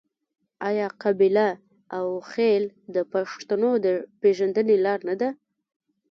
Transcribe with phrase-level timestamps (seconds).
[0.69, 1.47] آیا قبیله
[1.97, 2.63] او خیل
[2.95, 3.87] د پښتنو د
[4.21, 5.29] پیژندنې لار نه ده؟